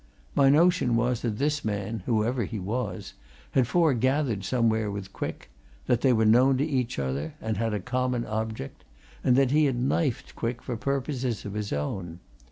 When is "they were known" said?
6.01-6.57